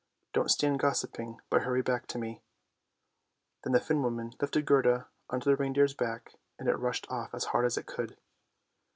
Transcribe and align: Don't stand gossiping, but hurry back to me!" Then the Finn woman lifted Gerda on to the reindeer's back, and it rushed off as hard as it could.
Don't 0.33 0.49
stand 0.49 0.79
gossiping, 0.79 1.41
but 1.51 1.61
hurry 1.61 1.83
back 1.83 2.07
to 2.07 2.17
me!" 2.17 2.41
Then 3.63 3.71
the 3.71 3.79
Finn 3.79 4.01
woman 4.01 4.33
lifted 4.41 4.65
Gerda 4.65 5.09
on 5.29 5.41
to 5.41 5.49
the 5.49 5.55
reindeer's 5.55 5.93
back, 5.93 6.33
and 6.57 6.67
it 6.67 6.73
rushed 6.77 7.05
off 7.11 7.35
as 7.35 7.43
hard 7.53 7.65
as 7.67 7.77
it 7.77 7.85
could. 7.85 8.17